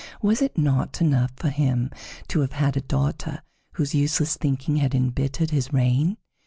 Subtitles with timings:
[0.19, 1.91] Was it not enough for him
[2.29, 6.17] to have had a daughter whose useless thinking had embittered his reign?